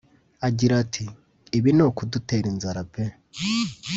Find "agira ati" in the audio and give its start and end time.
0.47-1.05